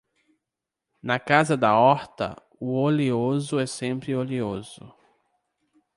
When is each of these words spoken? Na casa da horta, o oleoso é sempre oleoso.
Na 1.03 1.19
casa 1.19 1.55
da 1.55 1.75
horta, 1.77 2.35
o 2.59 2.73
oleoso 2.75 3.59
é 3.59 3.67
sempre 3.67 4.15
oleoso. 4.15 4.91